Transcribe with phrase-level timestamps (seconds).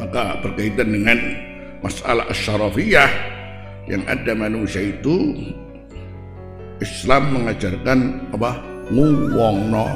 [0.00, 1.18] maka berkaitan dengan
[1.84, 3.10] masalah asyarafiyah
[3.84, 5.36] yang ada manusia itu
[6.80, 8.56] Islam mengajarkan apa?
[8.88, 9.86] Nguwongno.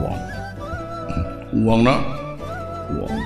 [0.00, 0.20] Wong
[1.52, 1.96] nguwongno.
[2.96, 3.16] Wong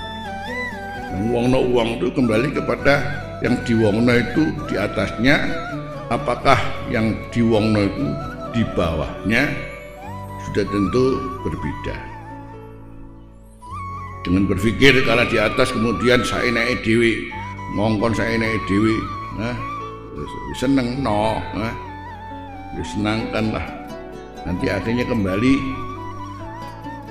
[1.15, 2.95] nguwongno uang itu kembali kepada
[3.47, 5.39] yang diwongno itu di atasnya.
[6.11, 6.59] Apakah
[6.91, 8.07] yang diwongno itu
[8.53, 9.47] di bawahnya?
[10.51, 11.07] Sudah tentu
[11.47, 12.14] berbeda
[14.25, 17.29] dengan berpikir kalau di atas kemudian saya naik dewi.
[17.77, 18.97] Ngongkon saya naik dewi.
[19.37, 19.75] Nah
[20.55, 21.75] seneng no nah,
[22.79, 23.67] disenangkan lah.
[24.47, 25.55] Nanti akhirnya kembali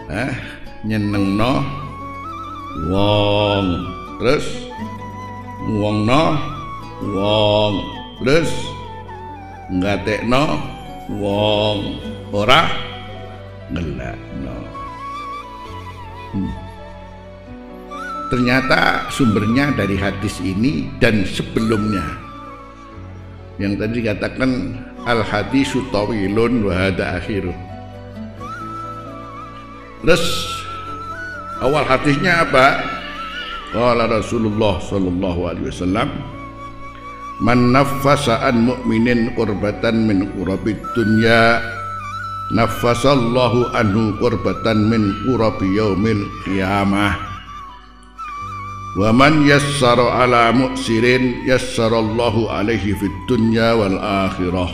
[0.10, 0.34] eh
[0.88, 1.54] nyeneng no.
[2.90, 3.68] Wong
[4.18, 4.48] terus.
[5.70, 6.24] Wong no.
[7.04, 7.76] Wong
[8.24, 8.50] terus.
[9.70, 10.44] No.
[11.20, 11.80] Wong
[12.34, 12.72] ora.
[13.74, 14.56] No.
[16.34, 16.63] Hmm.
[18.34, 22.02] Ternyata sumbernya dari hadis ini dan sebelumnya.
[23.62, 24.50] Yang tadi dikatakan
[25.06, 27.54] al hadis tawilun wa hada akhiru.
[30.02, 30.26] Terus
[31.62, 32.82] awal hadisnya apa?
[33.70, 36.10] Qala Rasulullah sallallahu alaihi wasallam
[37.42, 41.58] Man naffasa an mu'minin qurbatan min qurabid dunya
[42.54, 47.33] Naffasallahu anhu qurbatan min qurabi yaumil qiyamah
[48.98, 51.04] ومن يسر على مؤسر
[51.46, 54.70] يسر الله عليه في الدنيا والآخرة.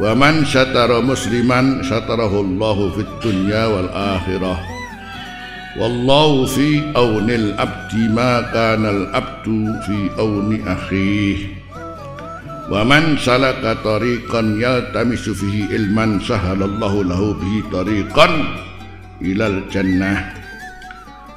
[0.00, 4.60] ومن شتر مسلما شتره الله في الدنيا والآخرة.
[5.80, 9.46] والله في أون الأبد ما كان الأبد
[9.86, 11.36] في أون أخيه.
[12.70, 18.28] ومن سلك طريقا يلتمس فيه علما سهل الله له به طريقا
[19.22, 20.45] إلى الجنة.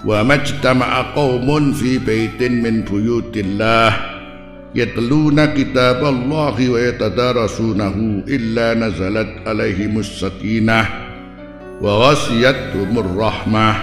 [0.06, 3.96] وما اجتمع قوم في بيت من بيوت الله
[4.76, 10.86] يتلون كتاب الله ويتدارسونه إلا نزلت عليهم السكينة
[11.82, 13.76] وغسيتهم الرحمة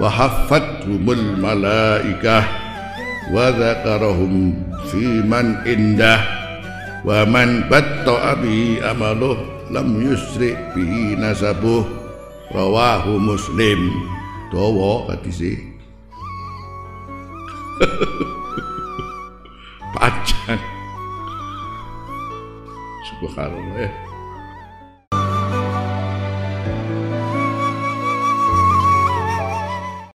[0.00, 2.44] وحفتهم الملائكة
[3.32, 4.54] وذكرهم
[4.90, 6.20] في من عنده
[7.04, 9.38] ومن بطأ به أمله
[9.70, 11.84] لم يسرق به نسبه
[12.54, 13.90] رواه مسلم
[14.52, 15.52] dawa hadise
[19.94, 20.60] panjang
[23.08, 23.90] subhanallah ya